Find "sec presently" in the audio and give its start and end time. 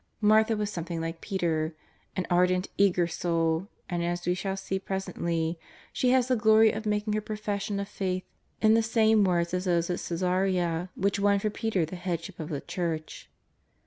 4.57-5.59